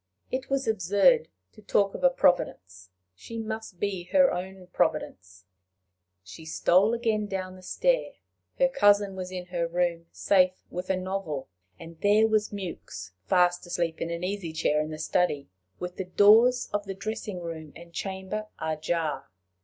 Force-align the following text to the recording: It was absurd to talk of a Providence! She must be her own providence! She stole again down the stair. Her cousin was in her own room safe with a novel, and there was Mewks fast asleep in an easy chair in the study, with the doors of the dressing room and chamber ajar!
It 0.31 0.49
was 0.49 0.67
absurd 0.67 1.27
to 1.53 1.61
talk 1.61 1.93
of 1.93 2.03
a 2.03 2.09
Providence! 2.09 2.89
She 3.13 3.37
must 3.37 3.79
be 3.79 4.05
her 4.05 4.31
own 4.33 4.65
providence! 4.73 5.45
She 6.23 6.43
stole 6.43 6.95
again 6.95 7.27
down 7.27 7.55
the 7.55 7.61
stair. 7.61 8.13
Her 8.57 8.67
cousin 8.67 9.15
was 9.15 9.29
in 9.31 9.45
her 9.53 9.65
own 9.67 9.73
room 9.73 10.05
safe 10.11 10.63
with 10.71 10.89
a 10.89 10.97
novel, 10.97 11.49
and 11.79 12.01
there 12.01 12.27
was 12.27 12.51
Mewks 12.51 13.11
fast 13.27 13.63
asleep 13.67 14.01
in 14.01 14.09
an 14.09 14.23
easy 14.23 14.53
chair 14.53 14.81
in 14.81 14.89
the 14.89 14.97
study, 14.97 15.51
with 15.77 15.97
the 15.97 16.05
doors 16.05 16.67
of 16.73 16.85
the 16.87 16.95
dressing 16.95 17.39
room 17.39 17.71
and 17.75 17.93
chamber 17.93 18.47
ajar! 18.59 19.29